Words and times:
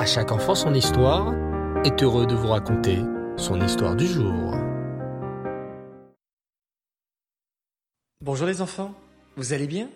À 0.00 0.06
chaque 0.06 0.32
enfant 0.32 0.54
son 0.54 0.72
histoire 0.72 1.34
est 1.84 2.02
heureux 2.02 2.26
de 2.26 2.34
vous 2.34 2.48
raconter 2.48 3.00
son 3.36 3.60
histoire 3.60 3.94
du 3.94 4.06
jour. 4.06 4.54
Bonjour 8.22 8.46
les 8.46 8.62
enfants, 8.62 8.94
vous 9.36 9.52
allez 9.52 9.66
bien? 9.66 9.90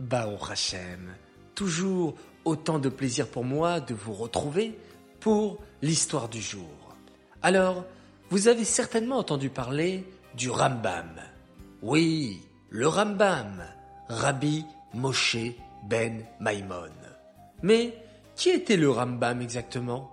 Bao 0.00 0.34
Hachem, 0.50 1.14
toujours 1.54 2.16
autant 2.44 2.80
de 2.80 2.88
plaisir 2.88 3.28
pour 3.28 3.44
moi 3.44 3.78
de 3.78 3.94
vous 3.94 4.12
retrouver 4.12 4.76
pour 5.20 5.58
l'histoire 5.82 6.28
du 6.28 6.40
jour. 6.40 6.96
Alors, 7.40 7.84
vous 8.30 8.48
avez 8.48 8.64
certainement 8.64 9.18
entendu 9.18 9.50
parler 9.50 10.04
du 10.34 10.50
Rambam. 10.50 11.14
Oui, 11.80 12.42
le 12.70 12.88
Rambam, 12.88 13.62
Rabbi 14.08 14.64
Moshe 14.94 15.36
ben 15.88 16.24
Maimon. 16.40 16.90
Mais 17.62 17.94
qui 18.38 18.50
était 18.50 18.76
le 18.76 18.88
Rambam 18.88 19.42
exactement? 19.42 20.12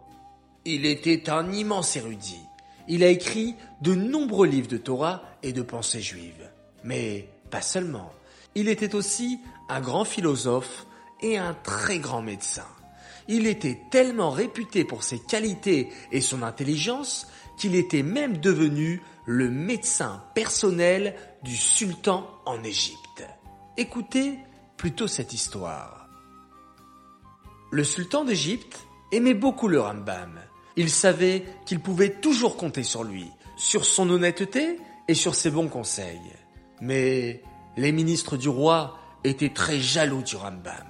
Il 0.65 0.87
était 0.87 1.29
un 1.29 1.53
immense 1.53 1.95
érudit. 1.95 2.41
Il 2.87 3.03
a 3.03 3.07
écrit 3.07 3.55
de 3.81 3.93
nombreux 3.93 4.47
livres 4.47 4.67
de 4.67 4.77
Torah 4.77 5.21
et 5.43 5.53
de 5.53 5.61
pensées 5.61 6.01
juives. 6.01 6.49
Mais 6.83 7.29
pas 7.51 7.61
seulement. 7.61 8.11
Il 8.55 8.67
était 8.67 8.95
aussi 8.95 9.39
un 9.69 9.79
grand 9.79 10.05
philosophe 10.05 10.87
et 11.21 11.37
un 11.37 11.53
très 11.53 11.99
grand 11.99 12.23
médecin. 12.23 12.65
Il 13.27 13.45
était 13.45 13.79
tellement 13.91 14.31
réputé 14.31 14.85
pour 14.85 15.03
ses 15.03 15.19
qualités 15.19 15.89
et 16.11 16.21
son 16.21 16.41
intelligence 16.41 17.27
qu'il 17.59 17.75
était 17.75 18.03
même 18.03 18.37
devenu 18.37 19.01
le 19.27 19.51
médecin 19.51 20.23
personnel 20.33 21.15
du 21.43 21.55
sultan 21.55 22.27
en 22.45 22.63
Égypte. 22.63 23.23
Écoutez 23.77 24.39
plutôt 24.77 25.07
cette 25.07 25.33
histoire. 25.33 26.04
Le 27.75 27.83
sultan 27.83 28.23
d'Égypte 28.23 28.87
aimait 29.11 29.33
beaucoup 29.33 29.67
le 29.67 29.81
Rambam. 29.81 30.39
Il 30.77 30.89
savait 30.89 31.43
qu'il 31.65 31.81
pouvait 31.81 32.21
toujours 32.21 32.55
compter 32.55 32.83
sur 32.83 33.03
lui, 33.03 33.29
sur 33.57 33.83
son 33.83 34.09
honnêteté 34.09 34.79
et 35.09 35.13
sur 35.13 35.35
ses 35.35 35.51
bons 35.51 35.67
conseils. 35.67 36.31
Mais 36.79 37.43
les 37.75 37.91
ministres 37.91 38.37
du 38.37 38.47
roi 38.47 38.97
étaient 39.25 39.49
très 39.49 39.77
jaloux 39.77 40.21
du 40.21 40.37
Rambam. 40.37 40.87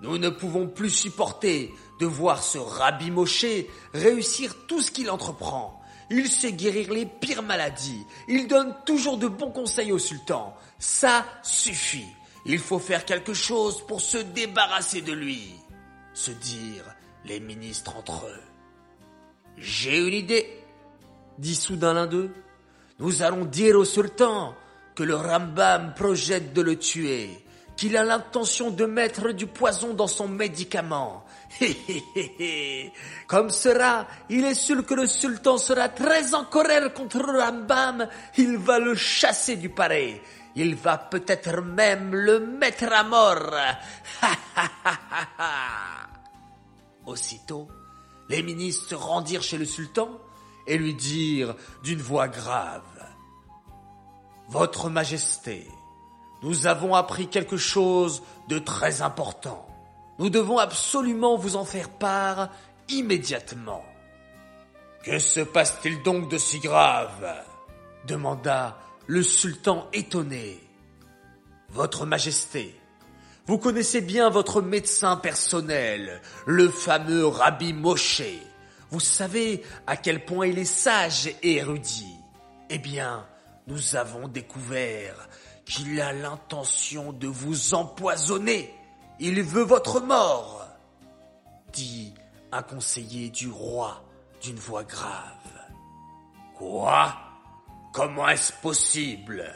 Nous 0.00 0.18
ne 0.18 0.28
pouvons 0.28 0.68
plus 0.68 0.90
supporter 0.90 1.74
de 1.98 2.06
voir 2.06 2.44
ce 2.44 2.58
Rabbi 2.58 3.10
Moshe 3.10 3.66
réussir 3.92 4.54
tout 4.68 4.80
ce 4.80 4.92
qu'il 4.92 5.10
entreprend. 5.10 5.82
Il 6.10 6.28
sait 6.28 6.52
guérir 6.52 6.92
les 6.92 7.06
pires 7.06 7.42
maladies. 7.42 8.06
Il 8.28 8.46
donne 8.46 8.72
toujours 8.86 9.18
de 9.18 9.26
bons 9.26 9.50
conseils 9.50 9.90
au 9.90 9.98
sultan. 9.98 10.54
Ça 10.78 11.26
suffit. 11.42 12.06
Il 12.46 12.60
faut 12.60 12.78
faire 12.78 13.04
quelque 13.04 13.34
chose 13.34 13.84
pour 13.84 14.00
se 14.00 14.18
débarrasser 14.18 15.00
de 15.00 15.12
lui. 15.12 15.56
Se 16.18 16.32
dire 16.32 16.82
les 17.26 17.38
ministres 17.38 17.96
entre 17.96 18.26
eux. 18.26 18.42
J'ai 19.56 19.98
une 19.98 20.14
idée, 20.14 20.64
dit 21.38 21.54
soudain 21.54 21.94
l'un 21.94 22.08
d'eux. 22.08 22.34
Nous 22.98 23.22
allons 23.22 23.44
dire 23.44 23.78
au 23.78 23.84
sultan 23.84 24.56
que 24.96 25.04
le 25.04 25.14
Rambam 25.14 25.94
projette 25.94 26.52
de 26.52 26.60
le 26.60 26.76
tuer, 26.76 27.30
qu'il 27.76 27.96
a 27.96 28.02
l'intention 28.02 28.72
de 28.72 28.84
mettre 28.84 29.30
du 29.30 29.46
poison 29.46 29.94
dans 29.94 30.08
son 30.08 30.26
médicament. 30.26 31.24
Comme 33.28 33.50
cela, 33.50 34.08
il 34.28 34.44
est 34.44 34.54
sûr 34.54 34.84
que 34.84 34.94
le 34.94 35.06
sultan 35.06 35.56
sera 35.56 35.88
très 35.88 36.34
en 36.34 36.46
colère 36.46 36.92
contre 36.94 37.18
le 37.18 37.38
Rambam. 37.38 38.08
Il 38.36 38.56
va 38.56 38.80
le 38.80 38.96
chasser 38.96 39.54
du 39.54 39.68
palais. 39.68 40.20
Il 40.56 40.74
va 40.74 40.98
peut-être 40.98 41.62
même 41.62 42.12
le 42.12 42.40
mettre 42.40 42.92
à 42.92 43.04
mort. 43.04 43.54
Aussitôt, 47.08 47.68
les 48.28 48.42
ministres 48.42 48.90
se 48.90 48.94
rendirent 48.94 49.42
chez 49.42 49.58
le 49.58 49.64
sultan 49.64 50.10
et 50.66 50.78
lui 50.78 50.94
dirent 50.94 51.56
d'une 51.82 52.00
voix 52.00 52.28
grave 52.28 52.82
votre 54.48 54.88
Majesté, 54.88 55.68
nous 56.42 56.66
avons 56.66 56.94
appris 56.94 57.28
quelque 57.28 57.58
chose 57.58 58.22
de 58.48 58.58
très 58.58 59.02
important. 59.02 59.66
Nous 60.18 60.30
devons 60.30 60.58
absolument 60.58 61.36
vous 61.36 61.56
en 61.56 61.64
faire 61.64 61.90
part 61.90 62.48
immédiatement. 62.88 63.84
Que 65.04 65.18
se 65.18 65.40
passe-t-il 65.40 66.02
donc 66.02 66.30
de 66.30 66.38
si 66.38 66.58
grave? 66.58 67.44
demanda 68.06 68.78
le 69.06 69.22
sultan 69.22 69.86
étonné. 69.92 70.58
Votre 71.68 72.06
Majesté, 72.06 72.74
vous 73.48 73.56
connaissez 73.56 74.02
bien 74.02 74.28
votre 74.28 74.60
médecin 74.60 75.16
personnel, 75.16 76.20
le 76.44 76.68
fameux 76.68 77.26
Rabbi 77.26 77.72
Moshe. 77.72 78.20
Vous 78.90 79.00
savez 79.00 79.62
à 79.86 79.96
quel 79.96 80.26
point 80.26 80.46
il 80.48 80.58
est 80.58 80.66
sage 80.66 81.28
et 81.42 81.56
érudit. 81.56 82.14
Eh 82.68 82.76
bien, 82.76 83.26
nous 83.66 83.96
avons 83.96 84.28
découvert 84.28 85.30
qu'il 85.64 85.98
a 85.98 86.12
l'intention 86.12 87.14
de 87.14 87.26
vous 87.26 87.72
empoisonner. 87.72 88.74
Il 89.18 89.42
veut 89.42 89.64
votre 89.64 90.00
mort, 90.00 90.66
dit 91.72 92.12
un 92.52 92.62
conseiller 92.62 93.30
du 93.30 93.48
roi 93.48 94.04
d'une 94.42 94.58
voix 94.58 94.84
grave. 94.84 95.22
Quoi? 96.54 97.16
Comment 97.94 98.28
est-ce 98.28 98.52
possible? 98.60 99.50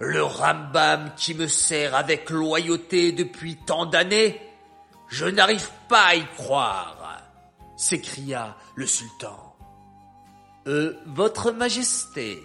Le 0.00 0.22
Rambam 0.24 1.12
qui 1.14 1.34
me 1.34 1.46
sert 1.46 1.94
avec 1.94 2.30
loyauté 2.30 3.12
depuis 3.12 3.56
tant 3.56 3.84
d'années 3.84 4.40
Je 5.08 5.26
n'arrive 5.26 5.68
pas 5.88 6.06
à 6.06 6.14
y 6.14 6.26
croire, 6.36 7.22
s'écria 7.76 8.56
le 8.76 8.86
sultan. 8.86 9.54
Euh, 10.66 10.94
votre 11.06 11.52
Majesté, 11.52 12.42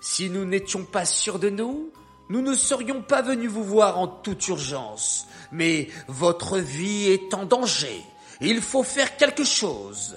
si 0.00 0.30
nous 0.30 0.44
n'étions 0.44 0.84
pas 0.84 1.04
sûrs 1.04 1.40
de 1.40 1.50
nous, 1.50 1.92
nous 2.28 2.40
ne 2.40 2.54
serions 2.54 3.02
pas 3.02 3.20
venus 3.20 3.50
vous 3.50 3.64
voir 3.64 3.98
en 3.98 4.06
toute 4.06 4.46
urgence. 4.48 5.26
Mais 5.50 5.88
votre 6.06 6.58
vie 6.58 7.08
est 7.08 7.34
en 7.34 7.46
danger. 7.46 8.00
Il 8.40 8.60
faut 8.60 8.84
faire 8.84 9.16
quelque 9.16 9.44
chose, 9.44 10.16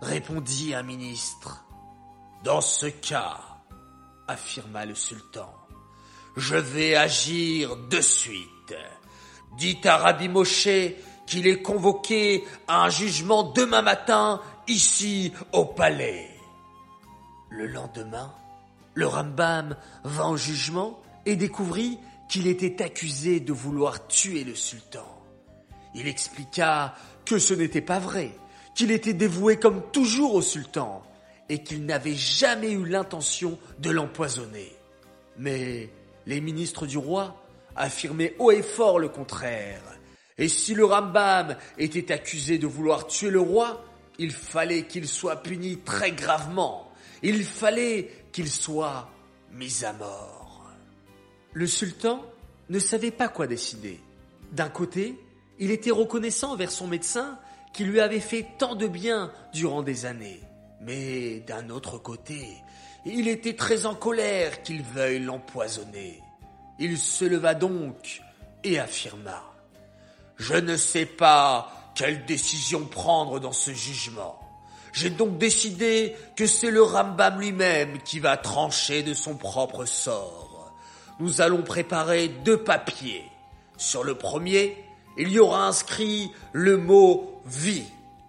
répondit 0.00 0.74
un 0.74 0.82
ministre. 0.82 1.64
Dans 2.44 2.60
ce 2.60 2.86
cas, 2.86 3.38
affirma 4.28 4.86
le 4.86 4.94
sultan, 4.94 5.52
je 6.36 6.56
vais 6.56 6.94
agir 6.94 7.76
de 7.76 8.00
suite. 8.00 8.74
Dites 9.56 9.86
à 9.86 9.96
Rabbi 9.96 10.28
Moshe 10.28 10.68
qu'il 11.26 11.46
est 11.46 11.62
convoqué 11.62 12.44
à 12.66 12.84
un 12.84 12.90
jugement 12.90 13.42
demain 13.42 13.82
matin 13.82 14.40
ici 14.68 15.32
au 15.52 15.64
palais. 15.64 16.28
Le 17.50 17.66
lendemain, 17.66 18.32
le 18.94 19.06
Rambam 19.06 19.76
vint 20.04 20.28
au 20.28 20.36
jugement 20.36 21.00
et 21.26 21.36
découvrit 21.36 21.98
qu'il 22.28 22.46
était 22.46 22.82
accusé 22.82 23.40
de 23.40 23.52
vouloir 23.52 24.06
tuer 24.06 24.44
le 24.44 24.54
sultan. 24.54 25.06
Il 25.94 26.06
expliqua 26.06 26.94
que 27.24 27.38
ce 27.38 27.54
n'était 27.54 27.80
pas 27.80 27.98
vrai, 27.98 28.30
qu'il 28.74 28.92
était 28.92 29.12
dévoué 29.12 29.58
comme 29.58 29.82
toujours 29.90 30.34
au 30.34 30.42
sultan 30.42 31.02
et 31.48 31.62
qu'il 31.64 31.84
n'avait 31.84 32.14
jamais 32.14 32.70
eu 32.70 32.86
l'intention 32.86 33.58
de 33.80 33.90
l'empoisonner. 33.90 34.72
Mais 35.36 35.90
les 36.30 36.40
ministres 36.40 36.86
du 36.86 36.96
roi 36.96 37.36
affirmaient 37.74 38.34
haut 38.38 38.52
et 38.52 38.62
fort 38.62 39.00
le 39.00 39.08
contraire. 39.08 39.82
Et 40.38 40.48
si 40.48 40.74
le 40.74 40.84
Rambam 40.84 41.56
était 41.76 42.12
accusé 42.12 42.56
de 42.56 42.68
vouloir 42.68 43.08
tuer 43.08 43.30
le 43.30 43.40
roi, 43.40 43.84
il 44.18 44.30
fallait 44.30 44.84
qu'il 44.84 45.08
soit 45.08 45.42
puni 45.42 45.78
très 45.78 46.12
gravement. 46.12 46.92
Il 47.22 47.44
fallait 47.44 48.10
qu'il 48.32 48.48
soit 48.48 49.10
mis 49.52 49.84
à 49.84 49.92
mort. 49.92 50.70
Le 51.52 51.66
sultan 51.66 52.24
ne 52.68 52.78
savait 52.78 53.10
pas 53.10 53.28
quoi 53.28 53.48
décider. 53.48 53.98
D'un 54.52 54.68
côté, 54.68 55.18
il 55.58 55.72
était 55.72 55.90
reconnaissant 55.90 56.52
envers 56.52 56.70
son 56.70 56.86
médecin 56.86 57.38
qui 57.72 57.84
lui 57.84 58.00
avait 58.00 58.20
fait 58.20 58.46
tant 58.56 58.76
de 58.76 58.86
bien 58.86 59.32
durant 59.52 59.82
des 59.82 60.06
années. 60.06 60.40
Mais 60.80 61.40
d'un 61.40 61.70
autre 61.70 61.98
côté, 61.98 62.46
il 63.04 63.28
était 63.28 63.56
très 63.56 63.84
en 63.84 63.94
colère 63.94 64.62
qu'il 64.62 64.82
veuille 64.82 65.18
l'empoisonner. 65.18 66.20
Il 66.80 66.96
se 66.98 67.26
leva 67.26 67.54
donc 67.54 68.22
et 68.64 68.80
affirma⁇ 68.80 69.30
Je 70.38 70.54
ne 70.54 70.76
sais 70.76 71.06
pas 71.06 71.92
quelle 71.94 72.24
décision 72.24 72.86
prendre 72.86 73.38
dans 73.38 73.52
ce 73.52 73.72
jugement. 73.72 74.40
J'ai 74.92 75.10
donc 75.10 75.36
décidé 75.36 76.16
que 76.36 76.46
c'est 76.46 76.70
le 76.70 76.82
Rambam 76.82 77.38
lui-même 77.38 77.98
qui 78.02 78.18
va 78.18 78.38
trancher 78.38 79.02
de 79.02 79.12
son 79.12 79.36
propre 79.36 79.84
sort. 79.84 80.72
Nous 81.20 81.42
allons 81.42 81.62
préparer 81.62 82.28
deux 82.28 82.56
papiers. 82.56 83.24
Sur 83.76 84.02
le 84.02 84.14
premier, 84.14 84.82
il 85.18 85.28
y 85.28 85.38
aura 85.38 85.66
inscrit 85.66 86.30
le 86.52 86.78
mot 86.78 87.42
vie. 87.44 87.84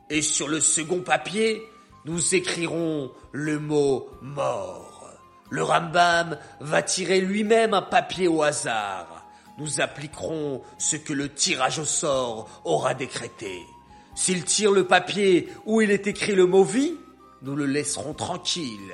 Et 0.09 0.21
sur 0.21 0.49
le 0.49 0.59
second 0.59 0.99
papier, 0.99 1.61
nous 2.03 2.35
écrirons 2.35 3.11
le 3.31 3.59
mot 3.59 4.09
mort. 4.21 4.90
Le 5.51 5.63
Rambam 5.63 6.37
va 6.61 6.81
tirer 6.81 7.19
lui-même 7.19 7.73
un 7.73 7.81
papier 7.81 8.29
au 8.29 8.41
hasard. 8.41 9.25
Nous 9.57 9.81
appliquerons 9.81 10.61
ce 10.77 10.95
que 10.95 11.11
le 11.11 11.27
tirage 11.27 11.77
au 11.77 11.83
sort 11.83 12.47
aura 12.63 12.93
décrété. 12.93 13.61
S'il 14.15 14.45
tire 14.45 14.71
le 14.71 14.87
papier 14.87 15.49
où 15.65 15.81
il 15.81 15.91
est 15.91 16.07
écrit 16.07 16.35
le 16.35 16.45
mot 16.45 16.63
vie, 16.63 16.95
nous 17.41 17.57
le 17.57 17.65
laisserons 17.65 18.13
tranquille. 18.13 18.93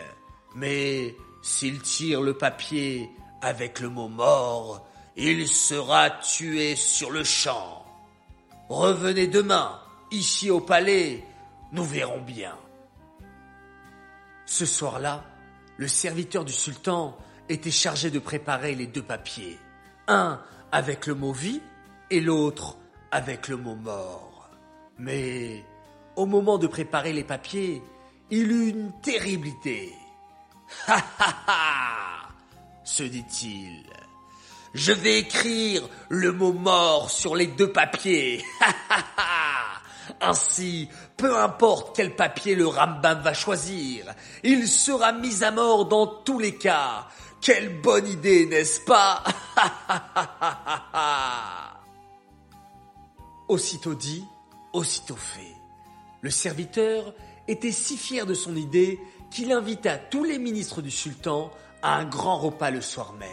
Mais 0.56 1.15
s'il 1.44 1.80
tire 1.83 2.21
le 2.21 2.33
papier 2.33 3.12
avec 3.44 3.80
le 3.80 3.89
mot 3.89 4.07
mort, 4.07 4.83
il 5.15 5.48
sera 5.48 6.09
tué 6.09 6.75
sur 6.75 7.12
le 7.12 7.24
champ. 7.24 7.86
Revenez 8.68 9.27
demain, 9.27 9.80
ici 10.09 10.50
au 10.50 10.59
palais, 10.59 11.24
nous 11.71 11.83
verrons 11.83 12.21
bien. 12.21 12.56
Ce 14.48 14.65
soir-là, 14.65 15.24
le 15.78 15.88
serviteur 15.88 16.44
du 16.44 16.54
sultan 16.54 17.18
était 17.50 17.72
chargé 17.72 18.12
de 18.12 18.20
préparer 18.20 18.76
les 18.76 18.88
deux 18.88 19.04
papiers, 19.04 19.58
un 20.08 20.42
avec 20.72 21.08
le 21.08 21.16
mot 21.16 21.32
vie 21.32 21.62
et 22.10 22.20
l'autre 22.20 22.78
avec 23.12 23.48
le 23.48 23.58
mot 23.58 23.76
mort. 23.76 24.50
Mais 24.98 25.64
au 26.16 26.26
moment 26.26 26.58
de 26.58 26.68
préparer 26.68 27.14
les 27.14 27.24
papiers, 27.24 27.82
il 28.32 28.52
eut 28.52 28.70
une 28.70 28.92
terrible 29.02 29.48
idée. 29.48 29.94
Ha 30.88 30.98
ha 31.18 32.30
se 32.84 33.04
dit-il. 33.04 33.84
Je 34.74 34.92
vais 34.92 35.20
écrire 35.20 35.88
le 36.10 36.34
mot 36.34 36.52
mort 36.52 37.10
sur 37.10 37.36
les 37.36 37.48
deux 37.48 37.72
papiers. 37.72 38.44
Ha 38.60 38.76
ha 38.90 39.04
ha 39.18 39.27
Ainsi, 40.22 40.90
peu 41.16 41.38
importe 41.38 41.96
quel 41.96 42.16
papier 42.16 42.56
le 42.56 42.68
Rambam 42.68 43.22
va 43.22 43.34
choisir, 43.34 44.06
il 44.44 44.68
sera 44.68 45.12
mis 45.12 45.44
à 45.44 45.52
mort 45.52 45.86
dans 45.86 46.08
tous 46.08 46.40
les 46.40 46.56
cas. 46.56 47.08
Quelle 47.40 47.81
bonne 47.81 48.08
idée, 48.08 48.48
n'est-ce 48.48 48.81
pas? 48.81 49.24
Aussitôt 53.48 53.94
dit, 53.94 54.25
aussitôt 54.74 55.16
fait. 55.16 55.56
Le 56.22 56.30
serviteur 56.30 57.14
était 57.48 57.72
si 57.72 57.96
fier 57.96 58.25
de 58.25 58.34
son 58.34 58.56
idée 58.56 59.00
qu'il 59.31 59.52
invita 59.52 59.98
tous 59.98 60.24
les 60.24 60.40
ministres 60.40 60.81
du 60.81 60.92
sultan 60.92 61.52
à 61.81 61.96
un 61.96 62.06
grand 62.06 62.38
repas 62.38 62.72
le 62.72 62.81
soir 62.81 63.14
même. 63.14 63.30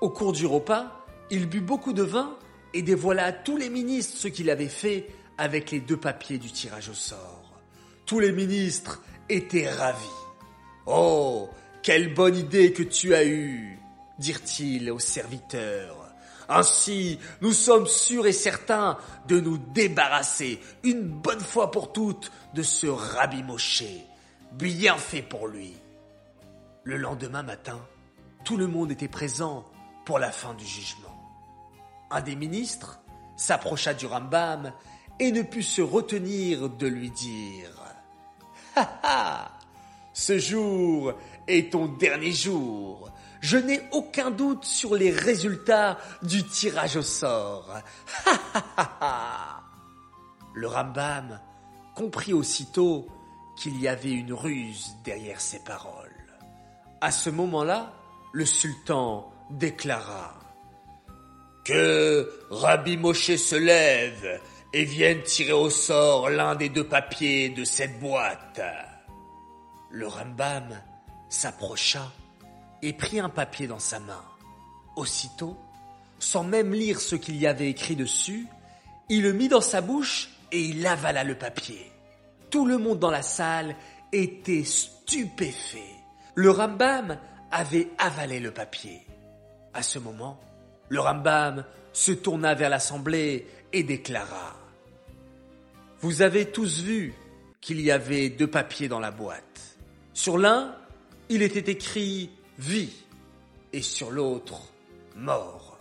Au 0.00 0.08
cours 0.08 0.32
du 0.32 0.46
repas, 0.46 1.04
il 1.30 1.48
but 1.48 1.60
beaucoup 1.60 1.92
de 1.92 2.02
vin 2.02 2.36
et 2.72 2.82
dévoila 2.82 3.26
à 3.26 3.32
tous 3.32 3.56
les 3.56 3.68
ministres 3.68 4.16
ce 4.16 4.28
qu'il 4.28 4.50
avait 4.50 4.68
fait 4.68 5.08
avec 5.38 5.70
les 5.70 5.80
deux 5.80 5.96
papiers 5.96 6.38
du 6.38 6.50
tirage 6.50 6.88
au 6.88 6.94
sort. 6.94 7.60
Tous 8.06 8.20
les 8.20 8.32
ministres 8.32 9.02
étaient 9.28 9.70
ravis. 9.70 10.06
Oh, 10.86 11.50
quelle 11.82 12.14
bonne 12.14 12.36
idée 12.36 12.72
que 12.72 12.82
tu 12.82 13.14
as 13.14 13.24
eue, 13.24 13.78
dirent-ils 14.18 14.90
aux 14.90 14.98
serviteurs. 14.98 16.06
Ainsi, 16.48 17.18
nous 17.40 17.52
sommes 17.52 17.86
sûrs 17.86 18.26
et 18.26 18.32
certains 18.32 18.98
de 19.26 19.40
nous 19.40 19.58
débarrasser 19.58 20.60
une 20.84 21.02
bonne 21.02 21.40
fois 21.40 21.70
pour 21.70 21.92
toutes 21.92 22.30
de 22.54 22.62
ce 22.62 22.86
Rabbi 22.86 23.42
Moshe. 23.42 23.82
Bien 24.52 24.96
fait 24.96 25.22
pour 25.22 25.48
lui. 25.48 25.74
Le 26.84 26.96
lendemain 26.96 27.42
matin, 27.42 27.84
tout 28.44 28.56
le 28.56 28.68
monde 28.68 28.92
était 28.92 29.08
présent 29.08 29.64
pour 30.04 30.20
la 30.20 30.30
fin 30.30 30.54
du 30.54 30.64
jugement. 30.64 31.16
Un 32.12 32.20
des 32.20 32.36
ministres 32.36 33.00
s'approcha 33.36 33.92
du 33.92 34.06
Rambam 34.06 34.72
et 35.18 35.32
ne 35.32 35.42
put 35.42 35.62
se 35.62 35.82
retenir 35.82 36.68
de 36.68 36.86
lui 36.86 37.10
dire 37.10 37.70
Ha 38.74 39.00
ha 39.02 39.58
Ce 40.12 40.38
jour 40.38 41.12
est 41.46 41.72
ton 41.72 41.86
dernier 41.86 42.32
jour. 42.32 43.10
Je 43.40 43.58
n'ai 43.58 43.80
aucun 43.92 44.30
doute 44.30 44.64
sur 44.64 44.94
les 44.94 45.10
résultats 45.10 45.98
du 46.22 46.42
tirage 46.42 46.96
au 46.96 47.02
sort. 47.02 47.68
Ha 48.24 48.32
ha 48.54 48.64
ha 48.76 48.98
ha 49.00 49.62
Le 50.54 50.66
Rambam 50.66 51.40
comprit 51.94 52.32
aussitôt 52.32 53.06
qu'il 53.56 53.80
y 53.80 53.88
avait 53.88 54.12
une 54.12 54.32
ruse 54.32 54.96
derrière 55.04 55.40
ces 55.40 55.60
paroles. 55.60 56.10
À 57.00 57.10
ce 57.10 57.30
moment-là, 57.30 57.92
le 58.32 58.44
sultan 58.44 59.32
déclara 59.50 60.34
Que 61.64 62.30
Rabbi 62.50 62.96
Moshe 62.96 63.36
se 63.36 63.56
lève 63.56 64.40
et 64.76 64.84
vienne 64.84 65.22
tirer 65.22 65.54
au 65.54 65.70
sort 65.70 66.28
l'un 66.28 66.54
des 66.54 66.68
deux 66.68 66.86
papiers 66.86 67.48
de 67.48 67.64
cette 67.64 67.98
boîte. 67.98 68.60
Le 69.90 70.06
Rambam 70.06 70.68
s'approcha 71.30 72.12
et 72.82 72.92
prit 72.92 73.18
un 73.18 73.30
papier 73.30 73.68
dans 73.68 73.78
sa 73.78 74.00
main. 74.00 74.22
Aussitôt, 74.94 75.56
sans 76.18 76.44
même 76.44 76.74
lire 76.74 77.00
ce 77.00 77.16
qu'il 77.16 77.36
y 77.36 77.46
avait 77.46 77.70
écrit 77.70 77.96
dessus, 77.96 78.46
il 79.08 79.22
le 79.22 79.32
mit 79.32 79.48
dans 79.48 79.62
sa 79.62 79.80
bouche 79.80 80.28
et 80.52 80.60
il 80.60 80.86
avala 80.86 81.24
le 81.24 81.38
papier. 81.38 81.90
Tout 82.50 82.66
le 82.66 82.76
monde 82.76 82.98
dans 82.98 83.10
la 83.10 83.22
salle 83.22 83.76
était 84.12 84.64
stupéfait. 84.64 85.94
Le 86.34 86.50
Rambam 86.50 87.18
avait 87.50 87.88
avalé 87.96 88.40
le 88.40 88.50
papier. 88.50 89.06
À 89.72 89.82
ce 89.82 89.98
moment, 89.98 90.38
le 90.90 91.00
Rambam 91.00 91.64
se 91.94 92.12
tourna 92.12 92.54
vers 92.54 92.68
l'assemblée 92.68 93.46
et 93.72 93.82
déclara 93.82 94.65
Vous 96.00 96.22
avez 96.22 96.46
tous 96.46 96.82
vu 96.82 97.14
qu'il 97.60 97.80
y 97.80 97.90
avait 97.90 98.28
deux 98.28 98.46
papiers 98.46 98.88
dans 98.88 99.00
la 99.00 99.10
boîte. 99.10 99.76
Sur 100.12 100.38
l'un, 100.38 100.74
il 101.28 101.42
était 101.42 101.70
écrit 101.70 102.30
vie 102.58 102.92
et 103.72 103.82
sur 103.82 104.10
l'autre, 104.10 104.72
mort. 105.16 105.78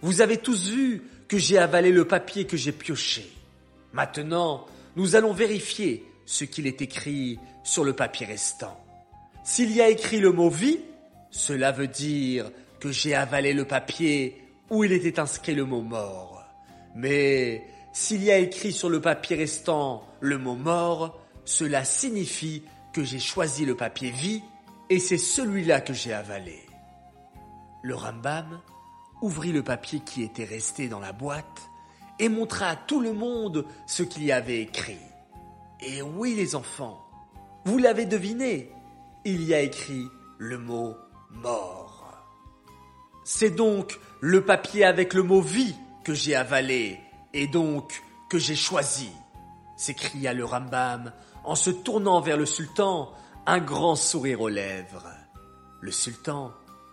Vous 0.00 0.20
avez 0.20 0.38
tous 0.38 0.70
vu 0.70 1.02
que 1.28 1.38
j'ai 1.38 1.58
avalé 1.58 1.92
le 1.92 2.06
papier 2.06 2.44
que 2.44 2.56
j'ai 2.56 2.72
pioché. 2.72 3.30
Maintenant, 3.92 4.66
nous 4.96 5.16
allons 5.16 5.32
vérifier 5.32 6.04
ce 6.26 6.44
qu'il 6.44 6.66
est 6.66 6.82
écrit 6.82 7.38
sur 7.62 7.84
le 7.84 7.92
papier 7.92 8.26
restant. 8.26 8.78
S'il 9.44 9.72
y 9.72 9.80
a 9.80 9.88
écrit 9.88 10.20
le 10.20 10.32
mot 10.32 10.50
vie, 10.50 10.80
cela 11.30 11.72
veut 11.72 11.88
dire 11.88 12.50
que 12.80 12.90
j'ai 12.90 13.14
avalé 13.14 13.52
le 13.52 13.64
papier 13.64 14.36
où 14.70 14.84
il 14.84 14.92
était 14.92 15.20
inscrit 15.20 15.54
le 15.54 15.64
mot 15.64 15.82
mort. 15.82 16.44
Mais 16.94 17.64
s'il 17.92 18.24
y 18.24 18.30
a 18.30 18.38
écrit 18.38 18.72
sur 18.72 18.88
le 18.88 19.00
papier 19.00 19.36
restant 19.36 20.06
le 20.20 20.38
mot 20.38 20.54
mort, 20.54 21.20
cela 21.44 21.84
signifie 21.84 22.64
que 22.92 23.04
j'ai 23.04 23.18
choisi 23.18 23.66
le 23.66 23.76
papier 23.76 24.10
vie 24.10 24.42
et 24.88 24.98
c'est 24.98 25.18
celui-là 25.18 25.80
que 25.80 25.92
j'ai 25.92 26.12
avalé. 26.12 26.60
Le 27.82 27.94
Rambam 27.94 28.60
ouvrit 29.20 29.52
le 29.52 29.62
papier 29.62 30.00
qui 30.00 30.22
était 30.22 30.44
resté 30.44 30.88
dans 30.88 31.00
la 31.00 31.12
boîte 31.12 31.68
et 32.18 32.28
montra 32.28 32.68
à 32.68 32.76
tout 32.76 33.00
le 33.00 33.12
monde 33.12 33.66
ce 33.86 34.02
qu'il 34.02 34.24
y 34.24 34.32
avait 34.32 34.60
écrit. 34.60 34.98
Et 35.80 36.00
oui 36.00 36.34
les 36.34 36.54
enfants, 36.54 37.04
vous 37.64 37.78
l'avez 37.78 38.06
deviné, 38.06 38.70
il 39.24 39.44
y 39.44 39.54
a 39.54 39.60
écrit 39.60 40.06
le 40.38 40.58
mot 40.58 40.96
mort. 41.30 42.10
C'est 43.24 43.50
donc 43.50 43.98
le 44.20 44.44
papier 44.44 44.84
avec 44.84 45.14
le 45.14 45.22
mot 45.22 45.40
vie 45.40 45.74
que 46.04 46.14
j'ai 46.14 46.34
avalé 46.34 46.98
et 47.34 47.46
donc 47.46 48.02
que 48.28 48.38
j'ai 48.38 48.56
choisi, 48.56 49.10
s'écria 49.76 50.32
le 50.32 50.44
Rambam 50.44 51.12
en 51.44 51.54
se 51.54 51.70
tournant 51.70 52.20
vers 52.20 52.36
le 52.36 52.46
sultan, 52.46 53.12
un 53.46 53.58
grand 53.58 53.96
sourire 53.96 54.40
aux 54.40 54.48
lèvres. 54.48 55.08
Le 55.80 55.90
sultan 55.90 56.52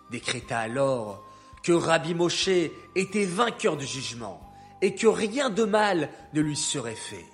décréta 0.10 0.60
alors 0.60 1.24
que 1.64 1.72
Rabbi 1.72 2.16
Moshe 2.16 2.50
était 2.96 3.26
vainqueur 3.26 3.78
du 3.78 3.86
jugement 3.86 4.42
et 4.82 4.96
que 4.96 5.08
rien 5.08 5.50
de 5.50 5.64
mal 5.64 6.10
ne 6.34 6.42
lui 6.42 6.56
serait 6.56 6.96
fait. 6.96 7.26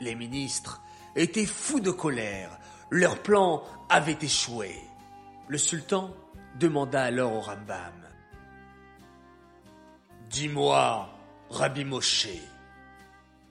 Les 0.00 0.14
ministres 0.14 0.80
étaient 1.16 1.46
fous 1.46 1.80
de 1.80 1.90
colère, 1.90 2.58
leur 2.90 3.18
plan 3.18 3.62
avait 3.88 4.18
échoué. 4.22 4.74
Le 5.48 5.58
sultan 5.58 6.14
demanda 6.58 7.02
alors 7.02 7.34
au 7.34 7.40
Rambam 7.40 7.92
Dis-moi, 10.30 11.10
Rabbi 11.50 11.84
Moshe, 11.84 12.28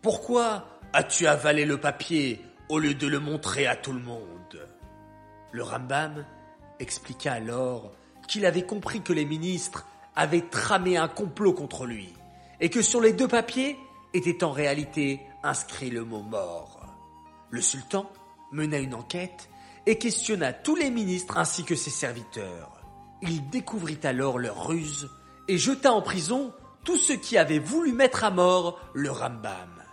pourquoi 0.02 0.66
as-tu 0.94 1.28
avalé 1.28 1.66
le 1.66 1.78
papier 1.78 2.42
au 2.70 2.80
lieu 2.80 2.94
de 2.94 3.08
le 3.08 3.20
montrer 3.20 3.68
à 3.68 3.76
tout 3.76 3.92
le 3.92 4.00
monde? 4.00 4.70
Le 5.52 5.64
Rambam 5.64 6.26
expliqua 6.80 7.34
alors 7.34 7.92
qu'il 8.26 8.46
avait 8.46 8.66
compris 8.66 9.02
que 9.02 9.12
les 9.12 9.26
ministres 9.26 9.86
avaient 10.16 10.48
tramé 10.50 10.96
un 10.96 11.10
complot 11.10 11.52
contre 11.52 11.86
lui 11.86 12.14
et 12.62 12.70
que 12.70 12.82
sur 12.82 13.02
les 13.02 13.12
deux 13.12 13.28
papiers 13.28 13.78
était 14.14 14.46
en 14.46 14.52
réalité 14.52 15.20
inscrit 15.44 15.90
le 15.90 16.06
mot 16.06 16.22
mort. 16.22 16.80
Le 17.50 17.60
sultan 17.60 18.10
mena 18.54 18.80
une 18.80 18.94
enquête 18.96 19.50
et 19.86 19.98
questionna 19.98 20.54
tous 20.54 20.78
les 20.78 20.90
ministres 20.90 21.38
ainsi 21.38 21.66
que 21.66 21.76
ses 21.76 21.90
serviteurs. 21.90 22.82
Il 23.22 23.50
découvrit 23.50 24.00
alors 24.04 24.40
leur 24.40 24.68
ruse 24.68 25.10
et 25.50 25.58
jeta 25.58 25.92
en 25.92 26.02
prison 26.02 26.54
tous 26.84 26.98
ceux 26.98 27.16
qui 27.16 27.38
avaient 27.38 27.60
voulu 27.60 27.92
mettre 27.92 28.24
à 28.24 28.32
mort 28.32 28.80
le 28.94 29.12
Rambam. 29.12 29.84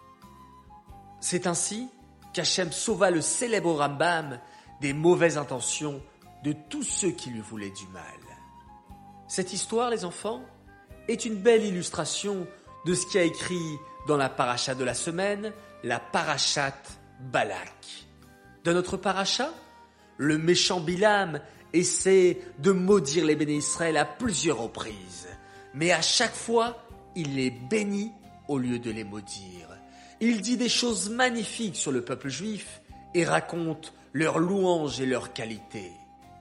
C'est 1.21 1.47
ainsi 1.47 1.88
qu'Hachem 2.33 2.73
sauva 2.73 3.11
le 3.11 3.21
célèbre 3.21 3.73
Rambam 3.73 4.38
des 4.81 4.93
mauvaises 4.93 5.38
intentions 5.38 6.00
de 6.45 6.55
tous 6.69 6.83
ceux 6.83 7.11
qui 7.11 7.31
lui 7.31 7.40
voulaient 7.40 7.71
du 7.71 7.87
mal. 7.88 8.02
Cette 9.28 9.52
histoire, 9.52 9.90
les 9.90 10.05
enfants, 10.05 10.43
est 11.09 11.25
une 11.25 11.37
belle 11.37 11.64
illustration 11.64 12.47
de 12.85 12.95
ce 12.95 13.07
qui 13.07 13.19
a 13.19 13.23
écrit 13.23 13.78
dans 14.07 14.16
la 14.16 14.28
paracha 14.28 14.75
de 14.75 14.85
la 14.85 14.95
semaine, 14.95 15.52
la 15.83 15.99
parachat 15.99 16.75
Balak. 17.21 18.07
Dans 18.64 18.73
notre 18.73 18.97
parachat, 18.97 19.52
le 20.19 20.38
méchant 20.38 20.81
Bilam 20.81 21.40
essaie 21.73 22.38
de 22.59 22.73
maudire 22.73 23.25
les 23.25 23.37
bénis 23.37 23.57
Israël 23.57 23.97
à 23.97 24.05
plusieurs 24.05 24.59
reprises, 24.59 25.28
mais 25.76 25.92
à 25.92 26.00
chaque 26.00 26.35
fois, 26.35 26.83
il 27.14 27.37
les 27.37 27.50
bénit 27.50 28.11
au 28.49 28.59
lieu 28.59 28.78
de 28.78 28.90
les 28.90 29.04
maudire. 29.04 29.68
Il 30.21 30.40
dit 30.40 30.56
des 30.56 30.71
choses 30.71 31.11
magnifiques 31.11 31.76
sur 31.76 31.92
le 31.92 32.02
peuple 32.02 32.30
juif 32.30 32.80
et 33.12 33.26
raconte 33.26 33.92
leurs 34.14 34.38
louanges 34.38 35.00
et 35.02 35.06
leurs 35.06 35.35
qualités. 35.35 35.92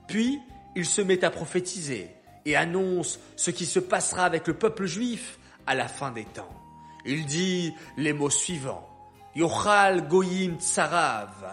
Puis, 0.08 0.40
il 0.74 0.86
se 0.86 1.02
met 1.02 1.22
à 1.22 1.30
prophétiser 1.30 2.10
et 2.46 2.56
annonce 2.56 3.20
ce 3.36 3.50
qui 3.50 3.66
se 3.66 3.78
passera 3.78 4.24
avec 4.24 4.46
le 4.46 4.54
peuple 4.54 4.86
juif 4.86 5.38
à 5.66 5.74
la 5.74 5.86
fin 5.86 6.10
des 6.12 6.24
temps. 6.24 6.54
Il 7.04 7.26
dit 7.26 7.74
les 7.98 8.14
mots 8.14 8.30
suivants. 8.30 8.88
Yochal 9.34 10.08
Goyim 10.08 10.56
Tsarav. 10.58 11.44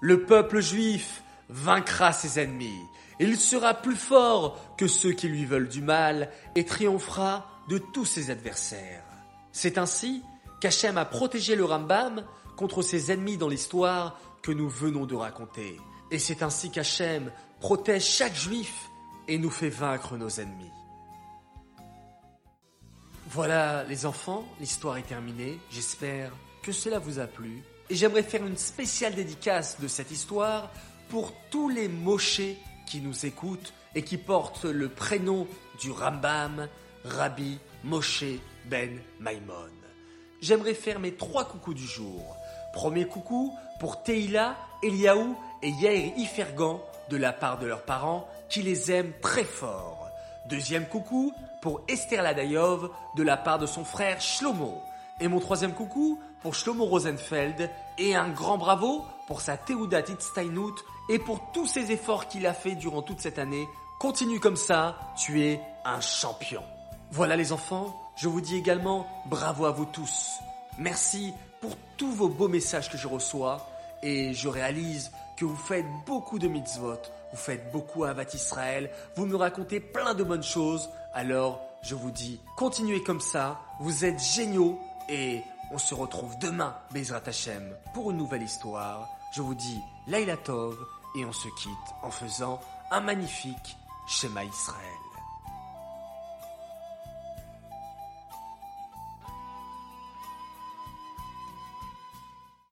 Le 0.00 0.26
peuple 0.26 0.60
juif 0.60 1.22
vaincra 1.48 2.12
ses 2.12 2.40
ennemis. 2.40 2.82
Il 3.22 3.38
sera 3.38 3.74
plus 3.74 3.94
fort 3.94 4.58
que 4.76 4.88
ceux 4.88 5.12
qui 5.12 5.28
lui 5.28 5.44
veulent 5.44 5.68
du 5.68 5.80
mal 5.80 6.28
et 6.56 6.64
triomphera 6.64 7.46
de 7.68 7.78
tous 7.78 8.04
ses 8.04 8.30
adversaires. 8.30 9.04
C'est 9.52 9.78
ainsi 9.78 10.24
qu'Hachem 10.60 10.98
a 10.98 11.04
protégé 11.04 11.54
le 11.54 11.64
Rambam 11.64 12.24
contre 12.56 12.82
ses 12.82 13.12
ennemis 13.12 13.36
dans 13.36 13.48
l'histoire 13.48 14.18
que 14.42 14.50
nous 14.50 14.68
venons 14.68 15.06
de 15.06 15.14
raconter. 15.14 15.78
Et 16.10 16.18
c'est 16.18 16.42
ainsi 16.42 16.72
qu'Hachem 16.72 17.30
protège 17.60 18.04
chaque 18.04 18.34
juif 18.34 18.90
et 19.28 19.38
nous 19.38 19.50
fait 19.50 19.68
vaincre 19.68 20.16
nos 20.16 20.40
ennemis. 20.40 20.72
Voilà 23.30 23.84
les 23.84 24.04
enfants, 24.04 24.44
l'histoire 24.58 24.96
est 24.96 25.06
terminée. 25.06 25.60
J'espère 25.70 26.32
que 26.60 26.72
cela 26.72 26.98
vous 26.98 27.20
a 27.20 27.28
plu. 27.28 27.62
Et 27.88 27.94
j'aimerais 27.94 28.24
faire 28.24 28.44
une 28.44 28.56
spéciale 28.56 29.14
dédicace 29.14 29.80
de 29.80 29.86
cette 29.86 30.10
histoire 30.10 30.70
pour 31.08 31.32
tous 31.50 31.68
les 31.68 31.86
mochés 31.86 32.58
qui 32.92 33.00
nous 33.00 33.24
écoutent 33.24 33.72
et 33.94 34.02
qui 34.02 34.18
portent 34.18 34.66
le 34.66 34.90
prénom 34.90 35.46
du 35.80 35.90
Rambam, 35.90 36.68
Rabbi 37.06 37.58
Moshe 37.84 38.24
Ben 38.66 39.00
Maimon. 39.18 39.70
J'aimerais 40.42 40.74
faire 40.74 41.00
mes 41.00 41.14
trois 41.14 41.46
coucous 41.46 41.72
du 41.72 41.86
jour. 41.86 42.36
Premier 42.74 43.06
coucou 43.06 43.56
pour 43.80 44.02
Teila, 44.02 44.56
Eliaou 44.82 45.38
et 45.62 45.70
Yair 45.70 46.12
Ifergan 46.18 46.82
de 47.08 47.16
la 47.16 47.32
part 47.32 47.58
de 47.58 47.66
leurs 47.66 47.84
parents 47.84 48.28
qui 48.50 48.60
les 48.60 48.92
aiment 48.92 49.14
très 49.22 49.44
fort. 49.44 50.10
Deuxième 50.50 50.86
coucou 50.86 51.32
pour 51.62 51.80
Esther 51.88 52.22
Ladayov 52.22 52.90
de 53.16 53.22
la 53.22 53.38
part 53.38 53.58
de 53.58 53.64
son 53.64 53.86
frère 53.86 54.20
Shlomo. 54.20 54.82
Et 55.18 55.28
mon 55.28 55.40
troisième 55.40 55.72
coucou 55.72 56.20
pour 56.42 56.54
Shlomo 56.54 56.84
Rosenfeld 56.84 57.70
et 57.98 58.14
un 58.14 58.28
grand 58.28 58.58
bravo 58.58 59.04
pour 59.26 59.40
sa 59.40 59.56
Teudat 59.56 60.00
Itztainut 60.08 60.74
et 61.08 61.18
pour 61.18 61.52
tous 61.52 61.66
ses 61.66 61.92
efforts 61.92 62.28
qu'il 62.28 62.46
a 62.46 62.54
fait 62.54 62.74
durant 62.74 63.02
toute 63.02 63.20
cette 63.20 63.38
année. 63.38 63.66
Continue 63.98 64.40
comme 64.40 64.56
ça, 64.56 64.96
tu 65.16 65.42
es 65.42 65.60
un 65.84 66.00
champion. 66.00 66.62
Voilà 67.10 67.36
les 67.36 67.52
enfants, 67.52 67.94
je 68.16 68.28
vous 68.28 68.40
dis 68.40 68.56
également 68.56 69.06
bravo 69.26 69.66
à 69.66 69.70
vous 69.70 69.84
tous. 69.84 70.30
Merci 70.78 71.32
pour 71.60 71.72
tous 71.96 72.10
vos 72.10 72.28
beaux 72.28 72.48
messages 72.48 72.90
que 72.90 72.98
je 72.98 73.06
reçois 73.06 73.66
et 74.02 74.34
je 74.34 74.48
réalise 74.48 75.12
que 75.36 75.44
vous 75.44 75.56
faites 75.56 75.86
beaucoup 76.06 76.38
de 76.38 76.48
mitzvot, 76.48 76.98
vous 77.30 77.38
faites 77.38 77.70
beaucoup 77.70 78.04
à 78.04 78.10
Avat 78.10 78.24
Israël, 78.34 78.90
vous 79.16 79.26
me 79.26 79.36
racontez 79.36 79.80
plein 79.80 80.14
de 80.14 80.24
bonnes 80.24 80.42
choses. 80.42 80.90
Alors, 81.14 81.60
je 81.82 81.94
vous 81.94 82.10
dis, 82.10 82.40
continuez 82.56 83.02
comme 83.02 83.20
ça, 83.20 83.60
vous 83.80 84.04
êtes 84.04 84.20
géniaux 84.20 84.78
et 85.08 85.42
on 85.72 85.78
se 85.78 85.94
retrouve 85.94 86.38
demain, 86.38 86.76
Bezrat 86.92 87.22
Hashem, 87.26 87.74
pour 87.94 88.10
une 88.10 88.18
nouvelle 88.18 88.42
histoire. 88.42 89.08
Je 89.34 89.40
vous 89.40 89.54
dis 89.54 89.80
Laila 90.06 90.36
Tov 90.36 90.76
et 91.16 91.24
on 91.24 91.32
se 91.32 91.48
quitte 91.48 91.94
en 92.02 92.10
faisant 92.10 92.60
un 92.90 93.00
magnifique 93.00 93.76
schéma 94.06 94.44
Israël. 94.44 95.11